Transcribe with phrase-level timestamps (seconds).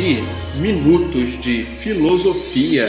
[0.00, 0.22] ouvir
[0.56, 2.86] Minutos de Filosofia.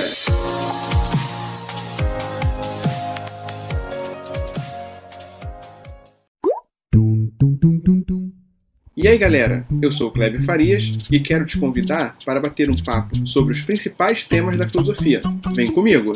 [8.95, 12.75] E aí galera, eu sou o Kleber Farias e quero te convidar para bater um
[12.75, 15.19] papo sobre os principais temas da filosofia.
[15.53, 16.13] Vem comigo!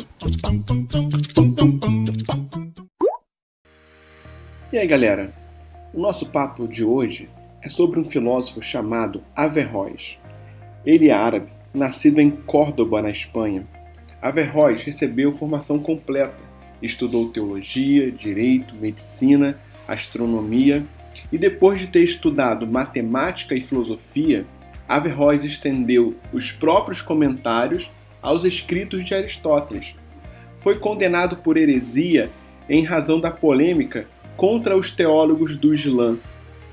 [4.72, 5.34] E aí galera,
[5.92, 7.28] o nosso papo de hoje
[7.62, 10.18] é sobre um filósofo chamado Averroes.
[10.86, 13.66] Ele é árabe, nascido em Córdoba, na Espanha.
[14.22, 16.38] Averroes recebeu formação completa,
[16.80, 20.84] estudou teologia, direito, medicina, astronomia
[21.32, 24.46] e depois de ter estudado matemática e filosofia,
[24.88, 27.90] Averroes estendeu os próprios comentários
[28.22, 29.94] aos escritos de Aristóteles.
[30.60, 32.30] Foi condenado por heresia
[32.68, 36.16] em razão da polêmica contra os teólogos do Islã,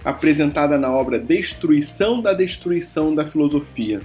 [0.04, 4.02] apresentada na obra Destruição da Destruição da Filosofia.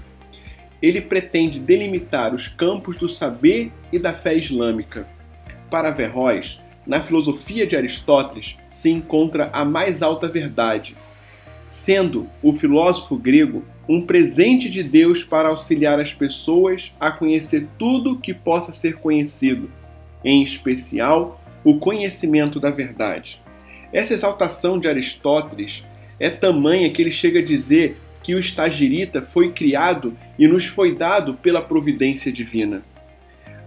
[0.81, 5.09] Ele pretende delimitar os campos do saber e da fé islâmica.
[5.71, 10.97] Para Averroes, na filosofia de Aristóteles se encontra a mais alta verdade,
[11.69, 18.19] sendo o filósofo grego um presente de Deus para auxiliar as pessoas a conhecer tudo
[18.19, 19.71] que possa ser conhecido,
[20.25, 23.41] em especial o conhecimento da verdade.
[23.93, 25.85] Essa exaltação de Aristóteles
[26.19, 30.95] é tamanha que ele chega a dizer que o estagirita foi criado e nos foi
[30.95, 32.83] dado pela providência divina.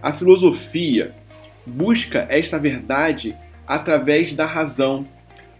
[0.02, 1.14] A filosofia
[1.66, 3.36] busca esta verdade
[3.66, 5.06] através da razão,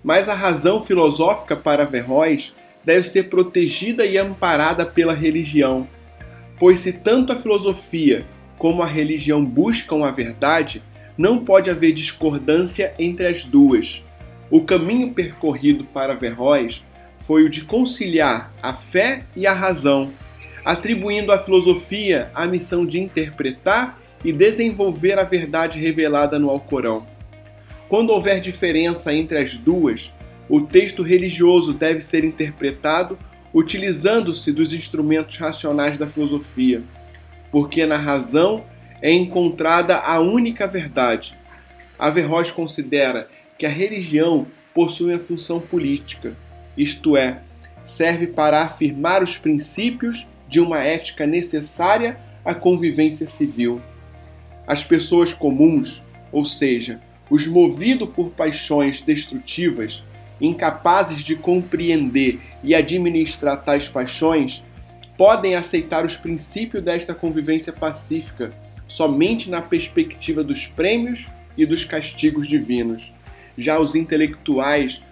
[0.02, 2.52] mas a razão filosófica para Averroes
[2.84, 5.86] deve ser protegida e amparada pela religião,
[6.58, 8.26] pois se tanto a filosofia
[8.58, 10.82] como a religião buscam a verdade,
[11.16, 14.04] não pode haver discordância entre as duas.
[14.52, 16.84] O caminho percorrido para Averroes
[17.20, 20.12] foi o de conciliar a fé e a razão,
[20.62, 27.06] atribuindo à filosofia a missão de interpretar e desenvolver a verdade revelada no Alcorão.
[27.88, 30.12] Quando houver diferença entre as duas,
[30.50, 33.18] o texto religioso deve ser interpretado
[33.54, 36.82] utilizando-se dos instrumentos racionais da filosofia,
[37.50, 38.66] porque na razão
[39.00, 41.38] é encontrada a única verdade.
[41.98, 46.34] Averroes considera que a religião possui uma função política,
[46.76, 47.42] isto é,
[47.84, 53.80] serve para afirmar os princípios de uma ética necessária à convivência civil.
[54.66, 60.02] As pessoas comuns, ou seja, os movidos por paixões destrutivas,
[60.40, 64.62] incapazes de compreender e administrar tais paixões,
[65.16, 68.52] podem aceitar os princípios desta convivência pacífica
[68.88, 71.26] somente na perspectiva dos prêmios
[71.56, 73.12] e dos castigos divinos.
[73.56, 75.02] Já os intelectuais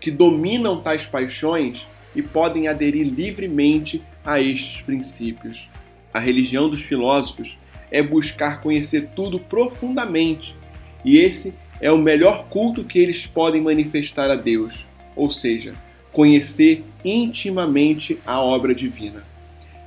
[0.00, 5.68] que dominam tais paixões e podem aderir livremente a estes princípios.
[6.12, 7.58] A religião dos filósofos
[7.90, 10.56] é buscar conhecer tudo profundamente,
[11.04, 14.86] e esse é o melhor culto que eles podem manifestar a Deus,
[15.16, 15.74] ou seja,
[16.12, 19.24] conhecer intimamente a obra divina.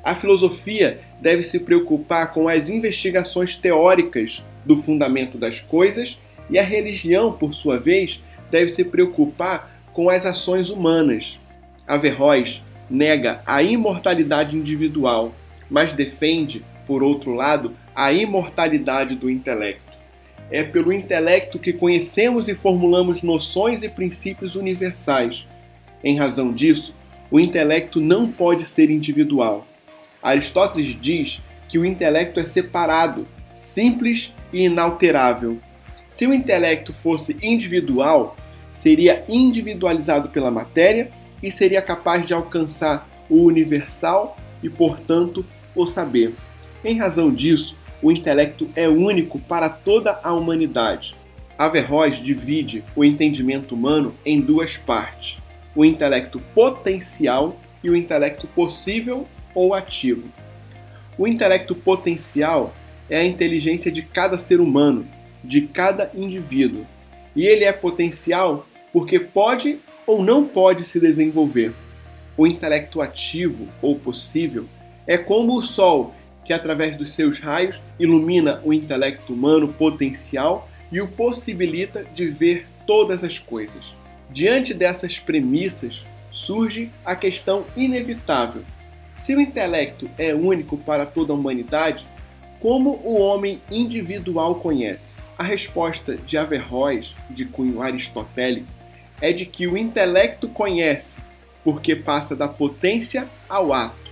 [0.03, 6.17] A filosofia deve se preocupar com as investigações teóricas do fundamento das coisas
[6.49, 8.21] e a religião, por sua vez,
[8.51, 11.39] deve se preocupar com as ações humanas.
[11.87, 15.33] Averroes nega a imortalidade individual,
[15.69, 19.93] mas defende, por outro lado, a imortalidade do intelecto.
[20.51, 25.47] É pelo intelecto que conhecemos e formulamos noções e princípios universais.
[26.03, 26.93] Em razão disso,
[27.31, 29.65] o intelecto não pode ser individual.
[30.21, 35.59] Aristóteles diz que o intelecto é separado, simples e inalterável,
[36.13, 38.37] se o intelecto fosse individual,
[38.71, 41.09] seria individualizado pela matéria
[41.41, 45.43] e seria capaz de alcançar o universal e, portanto,
[45.75, 46.35] o saber.
[46.85, 51.15] Em razão disso, o intelecto é único para toda a humanidade.
[51.57, 55.39] Averroes divide o entendimento humano em duas partes:
[55.75, 60.27] o intelecto potencial e o intelecto possível ou ativo.
[61.17, 62.71] O intelecto potencial
[63.09, 65.07] é a inteligência de cada ser humano,
[65.43, 66.85] de cada indivíduo.
[67.35, 71.73] E ele é potencial porque pode ou não pode se desenvolver.
[72.37, 74.65] O intelecto ativo ou possível
[75.05, 76.13] é como o Sol,
[76.45, 82.67] que através dos seus raios ilumina o intelecto humano potencial e o possibilita de ver
[82.85, 83.95] todas as coisas.
[84.31, 88.63] Diante dessas premissas, surge a questão inevitável:
[89.15, 92.05] se o intelecto é único para toda a humanidade,
[92.59, 95.22] como o homem individual conhece?
[95.37, 98.67] A resposta de Averroes, de cunho aristotélico,
[99.19, 101.17] é de que o intelecto conhece,
[101.63, 104.11] porque passa da potência ao ato.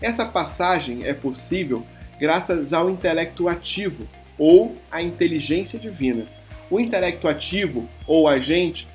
[0.00, 1.86] Essa passagem é possível
[2.18, 4.08] graças ao intelecto ativo
[4.38, 6.26] ou à inteligência divina.
[6.70, 8.88] O intelecto ativo ou agente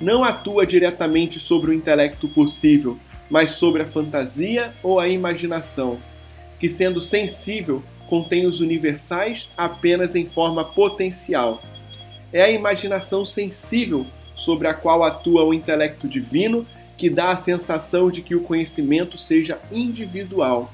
[0.00, 2.98] não atua diretamente sobre o intelecto possível,
[3.28, 5.98] mas sobre a fantasia ou a imaginação,
[6.58, 11.62] que, sendo sensível, contém os universais apenas em forma potencial.
[12.32, 16.66] É a imaginação sensível sobre a qual atua o intelecto divino
[16.96, 20.72] que dá a sensação de que o conhecimento seja individual.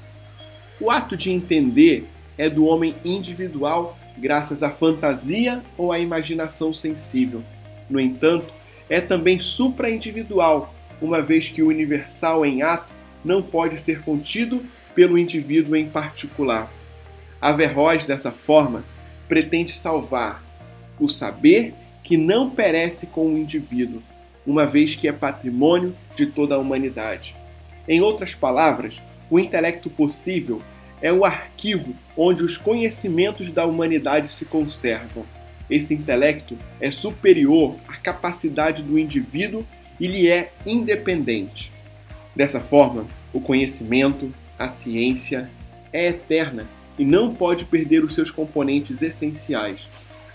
[0.79, 7.43] O ato de entender é do homem individual graças à fantasia ou à imaginação sensível.
[7.89, 8.51] No entanto,
[8.89, 12.91] é também supra-individual, uma vez que o universal em ato
[13.23, 16.71] não pode ser contido pelo indivíduo em particular.
[17.41, 18.83] Averroes, dessa forma,
[19.27, 20.43] pretende salvar
[20.99, 21.73] o saber
[22.03, 24.01] que não perece com o indivíduo,
[24.45, 27.35] uma vez que é patrimônio de toda a humanidade.
[27.87, 30.61] Em outras palavras, o intelecto possível
[31.01, 35.25] é o arquivo onde os conhecimentos da humanidade se conservam.
[35.69, 39.65] Esse intelecto é superior à capacidade do indivíduo
[39.99, 41.71] e lhe é independente.
[42.35, 45.49] Dessa forma, o conhecimento, a ciência,
[45.91, 46.67] é eterna
[46.97, 49.87] e não pode perder os seus componentes essenciais.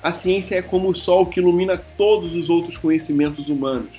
[0.03, 3.91] A ciência é como o sol que ilumina todos os outros conhecimentos humanos.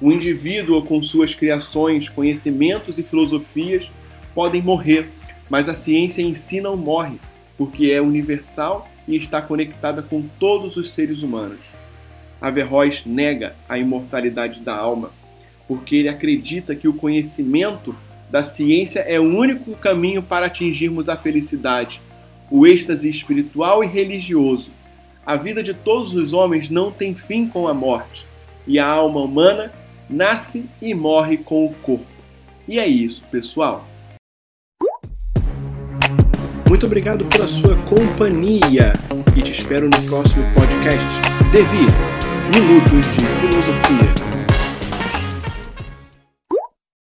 [0.00, 3.90] O indivíduo, com suas criações, conhecimentos e filosofias,
[4.34, 5.08] podem morrer,
[5.50, 7.18] mas a ciência em si não morre,
[7.56, 11.58] porque é universal e está conectada com todos os seres humanos.
[12.40, 15.10] Averroes nega a imortalidade da alma,
[15.66, 17.96] porque ele acredita que o conhecimento
[18.30, 22.00] da ciência é o único caminho para atingirmos a felicidade,
[22.50, 24.70] o êxtase espiritual e religioso.
[25.24, 28.26] A vida de todos os homens não tem fim com a morte,
[28.66, 29.72] e a alma humana
[30.08, 32.06] nasce e morre com o corpo.
[32.66, 33.86] E é isso, pessoal.
[36.68, 38.92] Muito obrigado pela sua companhia
[39.34, 41.06] e te espero no próximo podcast.
[41.50, 41.86] Devi,
[42.54, 44.37] Minutos de Filosofia.